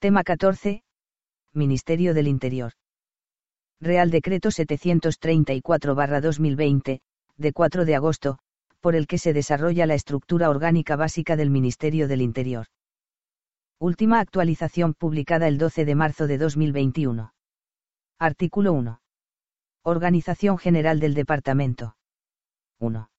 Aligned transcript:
Tema 0.00 0.22
14. 0.22 0.84
Ministerio 1.54 2.14
del 2.14 2.28
Interior. 2.28 2.70
Real 3.80 4.12
Decreto 4.12 4.50
734-2020, 4.50 7.00
de 7.36 7.52
4 7.52 7.84
de 7.84 7.96
agosto, 7.96 8.38
por 8.78 8.94
el 8.94 9.08
que 9.08 9.18
se 9.18 9.32
desarrolla 9.32 9.86
la 9.86 9.94
estructura 9.94 10.50
orgánica 10.50 10.94
básica 10.94 11.34
del 11.34 11.50
Ministerio 11.50 12.06
del 12.06 12.22
Interior. 12.22 12.66
Última 13.80 14.20
actualización 14.20 14.94
publicada 14.94 15.48
el 15.48 15.58
12 15.58 15.84
de 15.84 15.96
marzo 15.96 16.28
de 16.28 16.38
2021. 16.38 17.32
Artículo 18.20 18.74
1. 18.74 19.00
Organización 19.82 20.58
General 20.58 21.00
del 21.00 21.14
Departamento. 21.14 21.96
1. 22.78 23.10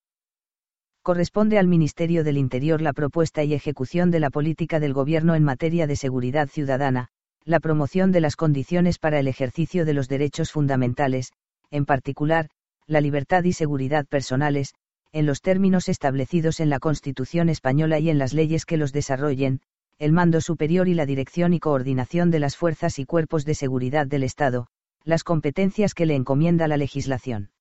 Corresponde 1.01 1.57
al 1.57 1.67
Ministerio 1.67 2.23
del 2.23 2.37
Interior 2.37 2.81
la 2.81 2.91
propuesta 2.91 3.43
y 3.43 3.53
ejecución 3.53 4.11
de 4.11 4.19
la 4.19 4.29
política 4.29 4.79
del 4.79 4.93
Gobierno 4.93 5.33
en 5.33 5.43
materia 5.43 5.87
de 5.87 5.95
seguridad 5.95 6.49
ciudadana, 6.49 7.07
la 7.45 7.61
promoción 7.61 8.11
de 8.11 8.19
las 8.19 8.35
condiciones 8.35 8.99
para 8.99 9.19
el 9.19 9.27
ejercicio 9.27 9.85
de 9.85 9.93
los 9.93 10.09
derechos 10.09 10.51
fundamentales, 10.51 11.31
en 11.71 11.85
particular, 11.85 12.49
la 12.85 12.99
libertad 12.99 13.45
y 13.45 13.53
seguridad 13.53 14.05
personales, 14.07 14.73
en 15.13 15.25
los 15.25 15.41
términos 15.41 15.87
establecidos 15.87 16.59
en 16.59 16.69
la 16.69 16.79
Constitución 16.79 17.47
española 17.49 17.99
y 17.99 18.09
en 18.09 18.17
las 18.17 18.33
leyes 18.33 18.65
que 18.65 18.77
los 18.77 18.91
desarrollen, 18.91 19.61
el 19.99 20.11
mando 20.11 20.41
superior 20.41 20.87
y 20.87 20.93
la 20.93 21.05
dirección 21.05 21.53
y 21.53 21.59
coordinación 21.59 22.29
de 22.29 22.39
las 22.39 22.57
fuerzas 22.57 22.99
y 22.99 23.05
cuerpos 23.05 23.45
de 23.45 23.55
seguridad 23.55 24.05
del 24.05 24.23
Estado, 24.23 24.67
las 25.03 25.23
competencias 25.23 25.93
que 25.93 26.05
le 26.05 26.15
encomienda 26.15 26.67
la 26.67 26.77
legislación. 26.77 27.51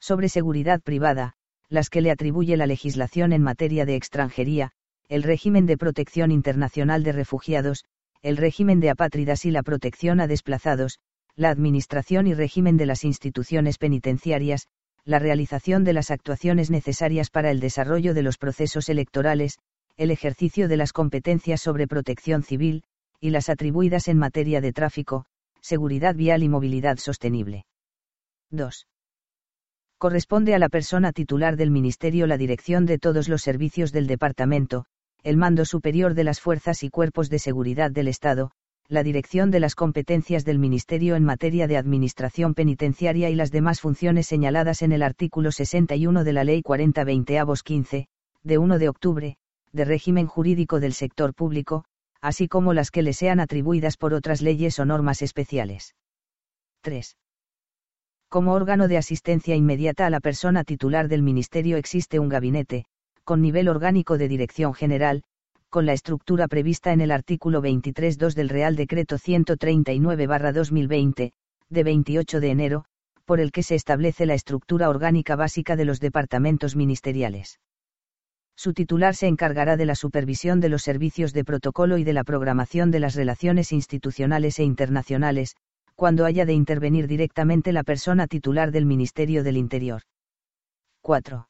Sobre 0.00 0.28
seguridad 0.28 0.80
privada, 0.80 1.34
las 1.68 1.90
que 1.90 2.00
le 2.00 2.10
atribuye 2.10 2.56
la 2.56 2.66
legislación 2.66 3.32
en 3.32 3.42
materia 3.42 3.84
de 3.86 3.96
extranjería, 3.96 4.70
el 5.08 5.22
régimen 5.22 5.66
de 5.66 5.76
protección 5.76 6.30
internacional 6.30 7.02
de 7.02 7.12
refugiados, 7.12 7.84
el 8.22 8.36
régimen 8.36 8.80
de 8.80 8.90
apátridas 8.90 9.44
y 9.44 9.50
la 9.50 9.62
protección 9.62 10.20
a 10.20 10.26
desplazados, 10.26 10.98
la 11.36 11.50
administración 11.50 12.26
y 12.26 12.34
régimen 12.34 12.76
de 12.76 12.86
las 12.86 13.04
instituciones 13.04 13.78
penitenciarias, 13.78 14.68
la 15.04 15.18
realización 15.18 15.84
de 15.84 15.92
las 15.92 16.10
actuaciones 16.10 16.70
necesarias 16.70 17.28
para 17.28 17.50
el 17.50 17.60
desarrollo 17.60 18.14
de 18.14 18.22
los 18.22 18.38
procesos 18.38 18.88
electorales, 18.88 19.58
el 19.96 20.10
ejercicio 20.10 20.68
de 20.68 20.76
las 20.76 20.92
competencias 20.92 21.60
sobre 21.60 21.86
protección 21.86 22.42
civil, 22.42 22.82
y 23.20 23.30
las 23.30 23.48
atribuidas 23.48 24.08
en 24.08 24.18
materia 24.18 24.60
de 24.60 24.72
tráfico, 24.72 25.26
seguridad 25.60 26.14
vial 26.14 26.42
y 26.42 26.48
movilidad 26.48 26.98
sostenible. 26.98 27.66
2. 28.50 28.86
Corresponde 29.98 30.54
a 30.54 30.58
la 30.58 30.68
persona 30.68 31.12
titular 31.12 31.56
del 31.56 31.70
Ministerio 31.70 32.26
la 32.26 32.36
dirección 32.36 32.84
de 32.84 32.98
todos 32.98 33.28
los 33.28 33.42
servicios 33.42 33.92
del 33.92 34.06
Departamento, 34.06 34.86
el 35.22 35.36
mando 35.36 35.64
superior 35.64 36.14
de 36.14 36.24
las 36.24 36.40
fuerzas 36.40 36.82
y 36.82 36.90
cuerpos 36.90 37.30
de 37.30 37.38
seguridad 37.38 37.90
del 37.90 38.08
Estado, 38.08 38.50
la 38.88 39.02
dirección 39.02 39.50
de 39.50 39.60
las 39.60 39.74
competencias 39.74 40.44
del 40.44 40.58
Ministerio 40.58 41.16
en 41.16 41.24
materia 41.24 41.66
de 41.66 41.78
administración 41.78 42.52
penitenciaria 42.52 43.30
y 43.30 43.34
las 43.34 43.50
demás 43.50 43.80
funciones 43.80 44.26
señaladas 44.26 44.82
en 44.82 44.92
el 44.92 45.02
artículo 45.02 45.52
61 45.52 46.24
de 46.24 46.32
la 46.34 46.44
Ley 46.44 46.60
40-20-15, 46.62 48.08
de 48.42 48.58
1 48.58 48.78
de 48.78 48.88
octubre, 48.90 49.36
de 49.72 49.84
régimen 49.86 50.26
jurídico 50.26 50.80
del 50.80 50.92
sector 50.92 51.34
público, 51.34 51.84
así 52.20 52.46
como 52.46 52.74
las 52.74 52.90
que 52.90 53.02
le 53.02 53.14
sean 53.14 53.40
atribuidas 53.40 53.96
por 53.96 54.12
otras 54.12 54.42
leyes 54.42 54.78
o 54.78 54.84
normas 54.84 55.22
especiales. 55.22 55.94
3. 56.82 57.16
Como 58.34 58.52
órgano 58.52 58.88
de 58.88 58.96
asistencia 58.96 59.54
inmediata 59.54 60.06
a 60.06 60.10
la 60.10 60.18
persona 60.18 60.64
titular 60.64 61.06
del 61.06 61.22
Ministerio 61.22 61.76
existe 61.76 62.18
un 62.18 62.28
gabinete, 62.28 62.84
con 63.22 63.40
nivel 63.40 63.68
orgánico 63.68 64.18
de 64.18 64.26
dirección 64.26 64.74
general, 64.74 65.22
con 65.70 65.86
la 65.86 65.92
estructura 65.92 66.48
prevista 66.48 66.92
en 66.92 67.00
el 67.00 67.12
artículo 67.12 67.62
23.2 67.62 68.34
del 68.34 68.48
Real 68.48 68.74
Decreto 68.74 69.18
139-2020, 69.18 71.30
de 71.68 71.84
28 71.84 72.40
de 72.40 72.50
enero, 72.50 72.86
por 73.24 73.38
el 73.38 73.52
que 73.52 73.62
se 73.62 73.76
establece 73.76 74.26
la 74.26 74.34
estructura 74.34 74.88
orgánica 74.88 75.36
básica 75.36 75.76
de 75.76 75.84
los 75.84 76.00
departamentos 76.00 76.74
ministeriales. 76.74 77.60
Su 78.56 78.72
titular 78.72 79.14
se 79.14 79.28
encargará 79.28 79.76
de 79.76 79.86
la 79.86 79.94
supervisión 79.94 80.58
de 80.58 80.70
los 80.70 80.82
servicios 80.82 81.34
de 81.34 81.44
protocolo 81.44 81.98
y 81.98 82.04
de 82.04 82.14
la 82.14 82.24
programación 82.24 82.90
de 82.90 82.98
las 82.98 83.14
relaciones 83.14 83.70
institucionales 83.70 84.58
e 84.58 84.64
internacionales, 84.64 85.54
cuando 85.94 86.24
haya 86.24 86.44
de 86.44 86.52
intervenir 86.52 87.06
directamente 87.06 87.72
la 87.72 87.84
persona 87.84 88.26
titular 88.26 88.72
del 88.72 88.86
Ministerio 88.86 89.44
del 89.44 89.56
Interior. 89.56 90.02
4. 91.02 91.48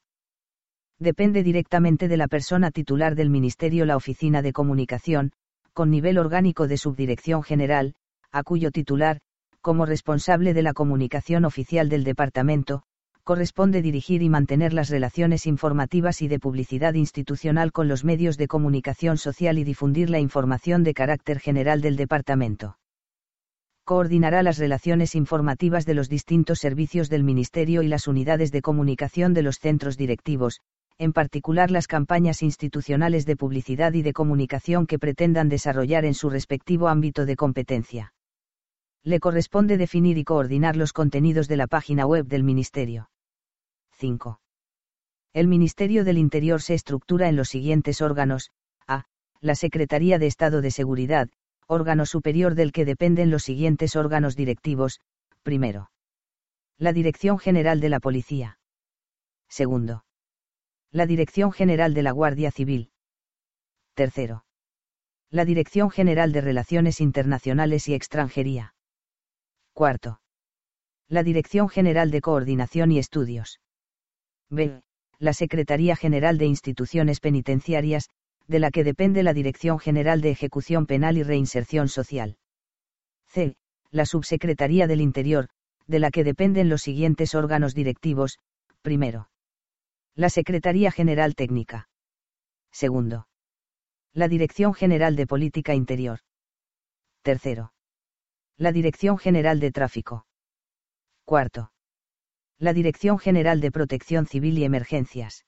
Depende 0.99 1.43
directamente 1.43 2.09
de 2.09 2.17
la 2.17 2.29
persona 2.29 2.71
titular 2.71 3.15
del 3.15 3.31
Ministerio 3.31 3.85
la 3.85 3.97
Oficina 3.97 4.43
de 4.43 4.53
Comunicación, 4.53 5.33
con 5.73 5.91
nivel 5.91 6.19
orgánico 6.19 6.69
de 6.69 6.77
Subdirección 6.77 7.43
General, 7.43 7.95
a 8.31 8.43
cuyo 8.43 8.71
titular, 8.71 9.21
como 9.61 9.87
responsable 9.87 10.55
de 10.55 10.63
la 10.63 10.73
comunicación 10.73 11.45
oficial 11.45 11.89
del 11.89 12.05
Departamento, 12.05 12.83
corresponde 13.25 13.81
dirigir 13.81 14.23
y 14.23 14.29
mantener 14.29 14.75
las 14.75 14.91
relaciones 14.91 15.47
informativas 15.47 16.21
y 16.21 16.29
de 16.29 16.39
publicidad 16.39 16.95
institucional 16.95 17.73
con 17.73 17.89
los 17.89 18.05
medios 18.05 18.37
de 18.37 18.47
comunicación 18.47 19.17
social 19.17 19.59
y 19.59 19.65
difundir 19.65 20.11
la 20.11 20.21
información 20.21 20.85
de 20.85 20.93
carácter 20.93 21.41
general 21.41 21.81
del 21.81 21.97
departamento. 21.97 22.77
Coordinará 23.85 24.43
las 24.43 24.57
relaciones 24.57 25.15
informativas 25.15 25.85
de 25.85 25.93
los 25.93 26.09
distintos 26.09 26.59
servicios 26.59 27.11
del 27.11 27.23
Ministerio 27.23 27.83
y 27.83 27.89
las 27.89 28.09
unidades 28.09 28.51
de 28.51 28.63
comunicación 28.63 29.35
de 29.35 29.43
los 29.43 29.59
centros 29.59 29.99
directivos, 29.99 30.61
en 30.97 31.13
particular 31.13 31.71
las 31.71 31.87
campañas 31.87 32.43
institucionales 32.43 33.27
de 33.27 33.37
publicidad 33.37 33.93
y 33.93 34.01
de 34.01 34.15
comunicación 34.15 34.87
que 34.87 34.99
pretendan 34.99 35.51
desarrollar 35.51 36.07
en 36.07 36.15
su 36.15 36.31
respectivo 36.31 36.89
ámbito 36.89 37.27
de 37.27 37.37
competencia. 37.37 38.15
Le 39.03 39.21
corresponde 39.21 39.77
definir 39.77 40.17
y 40.17 40.25
coordinar 40.25 40.77
los 40.77 40.95
contenidos 40.95 41.47
de 41.47 41.59
la 41.59 41.67
página 41.67 42.07
web 42.07 42.27
del 42.27 42.43
Ministerio. 42.43 43.11
5. 43.99 44.41
El 45.35 45.47
Ministerio 45.47 46.05
del 46.05 46.17
Interior 46.17 46.63
se 46.63 46.73
estructura 46.73 47.29
en 47.29 47.37
los 47.37 47.49
siguientes 47.51 48.01
órganos, 48.01 48.51
a. 48.87 49.05
La 49.41 49.55
Secretaría 49.55 50.19
de 50.19 50.27
Estado 50.27 50.63
de 50.63 50.71
Seguridad, 50.71 51.29
órgano 51.67 52.07
superior 52.07 52.55
del 52.55 52.73
que 52.73 52.85
dependen 52.85 53.31
los 53.31 53.43
siguientes 53.43 53.97
órganos 53.97 54.37
directivos, 54.37 55.01
primero. 55.43 55.91
La 56.79 56.93
Dirección 56.93 57.39
General 57.39 57.81
de 57.81 57.89
la 57.89 58.01
Policía. 58.01 58.59
Segundo. 59.49 60.05
La 60.91 61.07
Dirección 61.07 61.53
General 61.53 61.95
de 61.95 62.03
la 62.03 62.11
Guardia 62.11 62.51
Civil. 62.51 62.91
Tercero. 63.95 64.45
La 65.31 65.45
Dirección 65.45 65.91
General 65.91 66.33
de 66.33 66.41
Relaciones 66.41 67.01
Internacionales 67.01 67.89
y 67.89 67.95
Extranjería. 67.95 68.75
Cuarto. 69.73 70.21
La 71.09 71.23
Dirección 71.23 71.69
General 71.69 72.11
de 72.11 72.21
Coordinación 72.21 72.93
y 72.93 72.99
Estudios. 72.99 73.61
B. 74.51 74.83
La 75.19 75.33
Secretaría 75.33 75.97
General 75.97 76.39
de 76.39 76.47
Instituciones 76.47 77.21
Penitenciarias, 77.21 78.09
de 78.47 78.59
la 78.59 78.71
que 78.71 78.85
depende 78.85 79.23
la 79.23 79.33
Dirección 79.33 79.79
General 79.79 80.21
de 80.21 80.31
Ejecución 80.31 80.87
Penal 80.87 81.17
y 81.17 81.23
Reinserción 81.23 81.89
Social. 81.89 82.37
C. 83.27 83.57
La 83.91 84.07
Subsecretaría 84.07 84.87
del 84.87 85.01
Interior, 85.01 85.49
de 85.87 85.99
la 85.99 86.11
que 86.11 86.25
dependen 86.25 86.69
los 86.69 86.83
siguientes 86.83 87.35
órganos 87.35 87.75
directivos, 87.75 88.39
primero. 88.83 89.31
La 90.15 90.31
Secretaría 90.31 90.91
General 90.91 91.35
Técnica. 91.35 91.89
Segundo. 92.71 93.29
La 94.13 94.29
Dirección 94.29 94.75
General 94.75 95.17
de 95.17 95.27
Política 95.27 95.75
Interior. 95.75 96.21
Tercero. 97.23 97.73
La 98.57 98.71
Dirección 98.71 99.19
General 99.19 99.59
de 99.59 99.73
Tráfico. 99.73 100.27
Cuarto. 101.25 101.73
La 102.59 102.73
Dirección 102.73 103.19
General 103.19 103.61
de 103.61 103.73
Protección 103.73 104.27
Civil 104.27 104.59
y 104.59 104.65
Emergencias. 104.65 105.45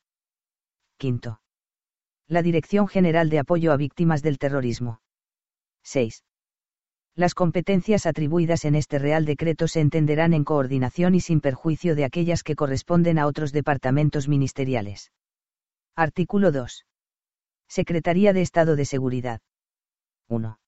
Quinto. 0.97 1.41
La 2.29 2.43
Dirección 2.43 2.89
General 2.89 3.31
de 3.31 3.39
Apoyo 3.39 3.71
a 3.71 3.77
Víctimas 3.77 4.21
del 4.21 4.39
Terrorismo. 4.39 5.01
6. 5.85 6.25
Las 7.15 7.34
competencias 7.34 8.05
atribuidas 8.05 8.65
en 8.65 8.75
este 8.75 8.99
Real 8.99 9.25
Decreto 9.25 9.69
se 9.69 9.81
entenderán 9.81 10.34
en 10.34 10.43
coordinación 10.43 11.15
y 11.15 11.21
sin 11.21 11.41
perjuicio 11.41 11.95
de 11.95 12.05
aquellas 12.05 12.43
que 12.43 12.57
corresponden 12.57 13.21
a 13.21 13.28
otros 13.28 13.53
departamentos 13.53 14.27
ministeriales. 14.27 15.13
Artículo 15.95 16.51
2. 16.51 16.84
Secretaría 17.69 18.33
de 18.33 18.43
Estado 18.43 18.75
de 18.75 18.84
Seguridad. 18.84 19.41
1 20.29 20.59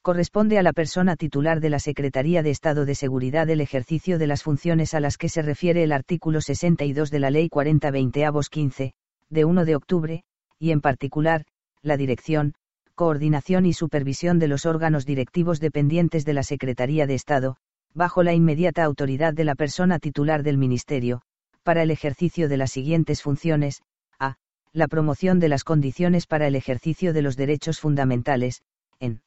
corresponde 0.00 0.58
a 0.58 0.62
la 0.62 0.72
persona 0.72 1.16
titular 1.16 1.60
de 1.60 1.68
la 1.68 1.80
Secretaría 1.80 2.42
de 2.42 2.48
Estado 2.48 2.86
de 2.86 2.94
Seguridad 2.94 3.50
el 3.50 3.60
ejercicio 3.60 4.18
de 4.18 4.26
las 4.26 4.42
funciones 4.42 4.94
a 4.94 5.00
las 5.00 5.18
que 5.18 5.28
se 5.28 5.42
refiere 5.42 5.82
el 5.82 5.92
artículo 5.92 6.40
62 6.40 7.10
de 7.10 7.18
la 7.18 7.30
Ley 7.30 7.50
40-20-15, 7.50 8.94
de 9.28 9.44
1 9.44 9.64
de 9.66 9.76
octubre, 9.76 10.24
y 10.58 10.70
en 10.72 10.80
particular, 10.80 11.44
la 11.82 11.96
dirección, 11.96 12.54
coordinación 12.94 13.64
y 13.64 13.72
supervisión 13.72 14.38
de 14.38 14.48
los 14.48 14.66
órganos 14.66 15.06
directivos 15.06 15.60
dependientes 15.60 16.24
de 16.24 16.32
la 16.34 16.42
Secretaría 16.42 17.06
de 17.06 17.14
Estado, 17.14 17.56
bajo 17.94 18.22
la 18.22 18.34
inmediata 18.34 18.84
autoridad 18.84 19.34
de 19.34 19.44
la 19.44 19.54
persona 19.54 19.98
titular 19.98 20.42
del 20.42 20.58
Ministerio, 20.58 21.22
para 21.62 21.82
el 21.82 21.90
ejercicio 21.90 22.48
de 22.48 22.56
las 22.56 22.72
siguientes 22.72 23.22
funciones, 23.22 23.82
a. 24.18 24.36
La 24.72 24.88
promoción 24.88 25.38
de 25.38 25.48
las 25.48 25.64
condiciones 25.64 26.26
para 26.26 26.46
el 26.46 26.56
ejercicio 26.56 27.12
de 27.12 27.22
los 27.22 27.36
derechos 27.36 27.80
fundamentales, 27.80 28.62
en 29.00 29.22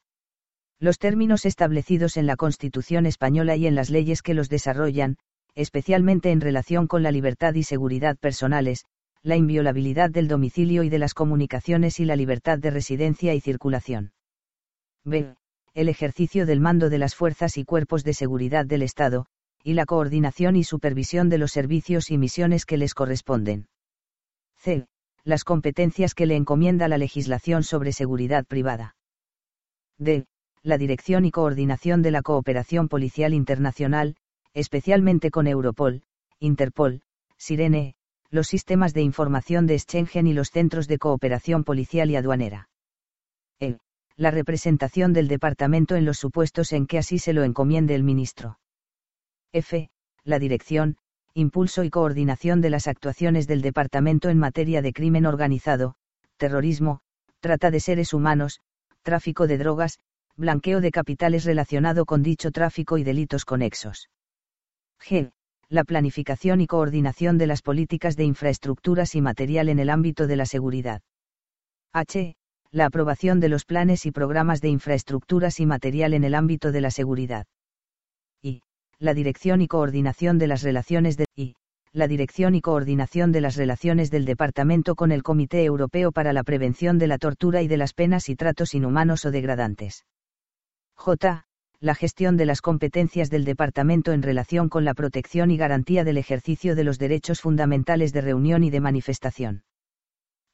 Los 0.80 0.98
términos 0.98 1.46
establecidos 1.46 2.18
en 2.18 2.28
la 2.28 2.36
Constitución 2.36 3.06
española 3.06 3.56
y 3.56 3.68
en 3.68 3.76
las 3.76 3.90
leyes 3.90 4.22
que 4.22 4.34
los 4.34 4.50
desarrollan, 4.50 5.18
especialmente 5.56 6.32
en 6.32 6.42
relación 6.42 6.88
con 6.88 7.04
la 7.04 7.12
libertad 7.12 7.54
y 7.54 7.64
seguridad 7.64 8.18
personales, 8.18 8.86
la 9.24 9.36
inviolabilidad 9.36 10.10
del 10.10 10.28
domicilio 10.28 10.84
y 10.84 10.90
de 10.90 10.98
las 11.00 11.14
comunicaciones 11.14 12.00
y 12.00 12.06
la 12.06 12.16
libertad 12.16 12.58
de 12.58 12.72
residencia 12.72 13.34
y 13.36 13.42
circulación. 13.42 14.14
B. 15.04 15.36
El 15.74 15.90
ejercicio 15.90 16.46
del 16.46 16.60
mando 16.60 16.90
de 16.90 16.98
las 16.98 17.16
fuerzas 17.16 17.58
y 17.58 17.64
cuerpos 17.64 18.04
de 18.04 18.14
seguridad 18.14 18.66
del 18.66 18.82
Estado, 18.82 19.28
y 19.64 19.74
la 19.74 19.86
coordinación 19.86 20.56
y 20.56 20.64
supervisión 20.64 21.30
de 21.30 21.38
los 21.38 21.52
servicios 21.52 22.10
y 22.10 22.18
misiones 22.18 22.66
que 22.66 22.78
les 22.78 22.94
corresponden. 22.94 23.68
C. 24.58 24.88
Las 25.24 25.44
competencias 25.44 26.16
que 26.16 26.26
le 26.26 26.36
encomienda 26.36 26.88
la 26.88 26.98
legislación 26.98 27.64
sobre 27.64 27.94
seguridad 27.94 28.46
privada. 28.46 28.96
D. 30.00 30.26
La 30.64 30.78
dirección 30.78 31.26
y 31.26 31.32
coordinación 31.32 32.02
de 32.02 32.12
la 32.12 32.24
cooperación 32.24 32.88
policial 32.88 33.34
internacional, 33.34 34.16
especialmente 34.54 35.30
con 35.30 35.48
Europol, 35.48 36.04
Interpol, 36.40 37.02
Sirene, 37.38 37.96
los 38.32 38.48
sistemas 38.48 38.94
de 38.94 39.02
información 39.02 39.68
de 39.68 39.78
Schengen 39.78 40.26
y 40.26 40.34
los 40.34 40.50
centros 40.50 40.88
de 40.88 40.98
cooperación 40.98 41.64
policial 41.64 42.10
y 42.10 42.16
aduanera. 42.16 42.70
E. 43.60 43.78
La 44.16 44.32
representación 44.32 45.14
del 45.14 45.28
departamento 45.28 45.96
en 45.96 46.06
los 46.06 46.18
supuestos 46.18 46.72
en 46.72 46.88
que 46.88 46.98
así 46.98 47.20
se 47.20 47.34
lo 47.34 47.44
encomiende 47.44 47.94
el 47.94 48.04
ministro. 48.04 48.58
F. 49.52 49.90
La 50.24 50.40
dirección, 50.40 50.98
impulso 51.34 51.84
y 51.84 51.90
coordinación 51.90 52.62
de 52.62 52.70
las 52.70 52.88
actuaciones 52.88 53.48
del 53.48 53.62
departamento 53.62 54.30
en 54.30 54.38
materia 54.38 54.82
de 54.82 54.94
crimen 54.94 55.26
organizado, 55.26 55.96
terrorismo, 56.38 57.02
trata 57.42 57.70
de 57.70 57.80
seres 57.80 58.14
humanos, 58.14 58.62
tráfico 59.02 59.48
de 59.48 59.58
drogas, 59.58 60.00
blanqueo 60.38 60.80
de 60.80 60.92
capitales 60.92 61.44
relacionado 61.44 62.06
con 62.06 62.24
dicho 62.24 62.52
tráfico 62.52 62.98
y 62.98 63.04
delitos 63.04 63.44
conexos. 63.44 64.10
G. 65.00 65.32
La 65.72 65.84
planificación 65.84 66.62
y 66.62 66.68
coordinación 66.68 67.40
de 67.40 67.48
las 67.48 67.64
políticas 67.64 68.16
de 68.16 68.26
infraestructuras 68.26 69.16
y 69.16 69.22
material 69.22 69.70
en 69.70 69.80
el 69.80 69.90
ámbito 69.90 70.28
de 70.28 70.36
la 70.36 70.46
seguridad. 70.46 71.02
H. 71.94 72.36
La 72.70 72.86
aprobación 72.86 73.40
de 73.40 73.50
los 73.50 73.66
planes 73.66 74.06
y 74.06 74.12
programas 74.12 74.62
de 74.62 74.70
infraestructuras 74.70 75.60
y 75.60 75.66
material 75.66 76.14
en 76.14 76.26
el 76.26 76.36
ámbito 76.36 76.72
de 76.72 76.82
la 76.82 76.92
seguridad 76.92 77.48
la 79.02 79.16
dirección 79.16 79.62
y 79.62 79.68
coordinación 79.68 80.38
de 80.38 80.46
las 80.46 80.62
relaciones 80.62 81.18
de 81.18 81.26
y 81.36 81.56
la 81.92 82.08
dirección 82.08 82.54
y 82.54 82.62
coordinación 82.62 83.32
de 83.32 83.42
las 83.42 83.56
relaciones 83.56 84.12
del 84.12 84.26
Departamento 84.26 84.96
con 84.96 85.12
el 85.12 85.24
Comité 85.24 85.66
Europeo 85.66 86.12
para 86.12 86.34
la 86.34 86.44
Prevención 86.44 87.00
de 87.00 87.08
la 87.08 87.18
Tortura 87.18 87.64
y 87.64 87.68
de 87.68 87.78
las 87.78 87.94
Penas 87.94 88.30
y 88.30 88.36
Tratos 88.36 88.76
Inhumanos 88.76 89.26
o 89.26 89.32
Degradantes. 89.32 90.06
J. 90.96 91.48
La 91.84 91.96
gestión 91.96 92.38
de 92.38 92.46
las 92.46 92.62
competencias 92.62 93.32
del 93.32 93.44
Departamento 93.44 94.12
en 94.12 94.22
relación 94.22 94.70
con 94.70 94.86
la 94.86 94.94
protección 94.94 95.50
y 95.50 95.58
garantía 95.58 96.04
del 96.04 96.20
ejercicio 96.20 96.76
de 96.76 96.84
los 96.84 97.00
derechos 97.00 97.42
fundamentales 97.42 98.14
de 98.14 98.22
reunión 98.22 98.64
y 98.64 98.70
de 98.70 98.80
manifestación. 98.80 99.64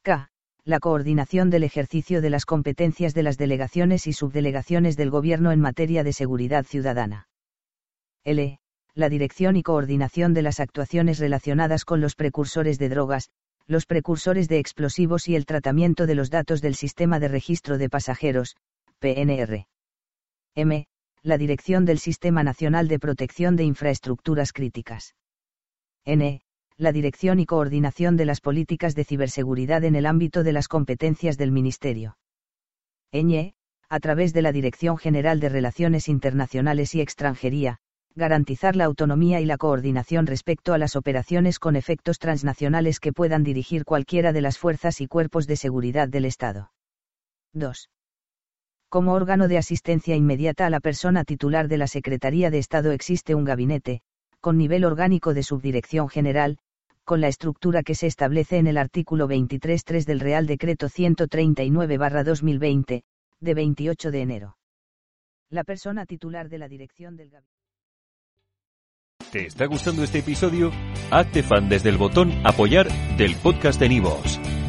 K. 0.03 0.29
La 0.63 0.79
coordinación 0.79 1.49
del 1.49 1.65
ejercicio 1.65 2.21
de 2.21 2.29
las 2.29 2.45
competencias 2.45 3.13
de 3.13 3.23
las 3.23 3.37
delegaciones 3.37 4.07
y 4.07 4.13
subdelegaciones 4.13 4.95
del 4.95 5.09
Gobierno 5.09 5.51
en 5.51 5.59
materia 5.59 6.05
de 6.05 6.13
seguridad 6.13 6.63
ciudadana. 6.65 7.27
L. 8.23 8.59
La 8.93 9.09
dirección 9.09 9.57
y 9.57 9.63
coordinación 9.63 10.33
de 10.33 10.43
las 10.43 10.61
actuaciones 10.61 11.19
relacionadas 11.19 11.83
con 11.83 11.99
los 11.99 12.15
precursores 12.15 12.79
de 12.79 12.87
drogas, 12.87 13.31
los 13.65 13.85
precursores 13.85 14.47
de 14.47 14.59
explosivos 14.59 15.27
y 15.27 15.35
el 15.35 15.45
tratamiento 15.45 16.05
de 16.07 16.15
los 16.15 16.29
datos 16.29 16.61
del 16.61 16.75
Sistema 16.75 17.19
de 17.19 17.27
Registro 17.27 17.77
de 17.77 17.89
Pasajeros, 17.89 18.55
PNR. 18.99 19.67
M. 20.55 20.87
La 21.27 21.37
dirección 21.37 21.83
del 21.83 21.99
Sistema 21.99 22.41
Nacional 22.41 22.87
de 22.87 22.99
Protección 22.99 23.57
de 23.57 23.65
Infraestructuras 23.65 24.53
Críticas. 24.53 25.13
N. 26.05 26.39
La 26.77 26.93
dirección 26.93 27.41
y 27.41 27.45
coordinación 27.45 28.15
de 28.15 28.23
las 28.23 28.39
políticas 28.39 28.95
de 28.95 29.03
ciberseguridad 29.03 29.83
en 29.83 29.95
el 29.97 30.05
ámbito 30.05 30.43
de 30.45 30.53
las 30.53 30.69
competencias 30.69 31.37
del 31.37 31.51
Ministerio. 31.51 32.17
Ñ. 33.11 33.51
A 33.89 33.99
través 33.99 34.31
de 34.31 34.41
la 34.41 34.53
Dirección 34.53 34.97
General 34.97 35.41
de 35.41 35.49
Relaciones 35.49 36.07
Internacionales 36.07 36.95
y 36.95 37.01
Extranjería, 37.01 37.79
garantizar 38.15 38.77
la 38.77 38.85
autonomía 38.85 39.41
y 39.41 39.45
la 39.45 39.57
coordinación 39.57 40.27
respecto 40.27 40.73
a 40.73 40.77
las 40.77 40.95
operaciones 40.95 41.59
con 41.59 41.75
efectos 41.75 42.19
transnacionales 42.19 43.01
que 43.01 43.11
puedan 43.11 43.43
dirigir 43.43 43.83
cualquiera 43.83 44.31
de 44.31 44.39
las 44.39 44.57
fuerzas 44.57 45.01
y 45.01 45.07
cuerpos 45.07 45.45
de 45.45 45.57
seguridad 45.57 46.07
del 46.07 46.23
Estado. 46.23 46.71
2. 47.51 47.89
Como 48.89 49.13
órgano 49.13 49.47
de 49.49 49.57
asistencia 49.57 50.15
inmediata 50.15 50.65
a 50.65 50.69
la 50.69 50.79
persona 50.79 51.25
titular 51.25 51.67
de 51.67 51.77
la 51.77 51.87
Secretaría 51.87 52.49
de 52.49 52.59
Estado 52.59 52.91
existe 52.91 53.35
un 53.35 53.43
gabinete, 53.43 53.99
con 54.39 54.57
nivel 54.57 54.85
orgánico 54.85 55.33
de 55.33 55.43
subdirección 55.43 56.07
general, 56.07 56.57
con 57.03 57.19
la 57.19 57.27
estructura 57.27 57.83
que 57.83 57.95
se 57.95 58.07
establece 58.07 58.55
en 58.57 58.67
el 58.67 58.77
artículo 58.77 59.27
23.3 59.27 60.05
del 60.05 60.21
Real 60.21 60.47
Decreto 60.47 60.87
139-2020, 60.87 63.03
de 63.41 63.53
28 63.53 64.11
de 64.11 64.21
enero. 64.21 64.57
La 65.49 65.65
persona 65.65 66.05
titular 66.05 66.47
de 66.47 66.57
la 66.57 66.69
dirección 66.69 67.17
del 67.17 67.29
gabinete. 67.29 67.57
¿Te 69.31 69.47
está 69.47 69.65
gustando 69.65 70.03
este 70.03 70.19
episodio? 70.19 70.71
Hazte 71.11 71.43
fan 71.43 71.67
desde 71.67 71.89
el 71.89 71.97
botón 71.97 72.31
Apoyar 72.45 72.87
del 73.17 73.35
podcast 73.35 73.81
de 73.81 73.89
Nivos. 73.89 74.39